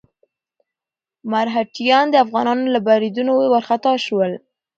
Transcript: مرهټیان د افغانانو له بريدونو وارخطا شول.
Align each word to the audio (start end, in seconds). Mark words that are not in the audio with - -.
مرهټیان 1.31 2.05
د 2.11 2.15
افغانانو 2.25 2.67
له 2.75 2.79
بريدونو 2.87 3.33
وارخطا 3.51 3.93
شول. 4.05 4.31